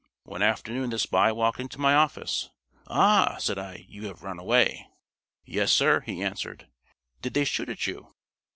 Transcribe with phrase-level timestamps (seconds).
[0.23, 2.49] One afternoon the spy walked into my office.
[2.87, 4.87] "Ah!" said I, "you have run away."
[5.45, 6.67] "Yes, sir," he answered.
[7.21, 8.11] "Did they shoot at you?"